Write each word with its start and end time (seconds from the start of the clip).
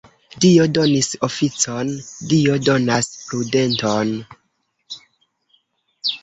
Dio 0.43 0.63
donis 0.77 1.09
oficon, 1.27 1.91
Dio 2.31 2.55
donas 2.69 3.11
prudenton. 3.27 4.15